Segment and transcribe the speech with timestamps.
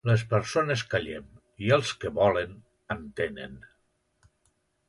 [0.09, 1.27] Les persones callem,
[1.67, 2.57] i els que volen,
[2.97, 3.63] entenen.